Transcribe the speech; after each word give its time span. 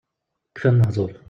Kfan 0.53 0.79
lehdur. 0.79 1.13